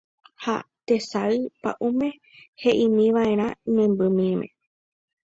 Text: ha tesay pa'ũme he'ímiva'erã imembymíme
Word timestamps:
ha 0.43 0.55
tesay 0.87 1.35
pa'ũme 1.61 2.09
he'ímiva'erã 2.61 3.47
imembymíme 3.67 4.47